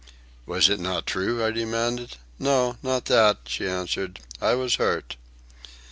"Was 0.47 0.67
it 0.67 0.79
not 0.79 1.05
true?" 1.05 1.45
I 1.45 1.51
demanded. 1.51 2.17
"No, 2.39 2.75
not 2.81 3.05
that," 3.05 3.37
she 3.45 3.69
answered. 3.69 4.19
"I 4.41 4.55
was 4.55 4.77
hurt." 4.77 5.15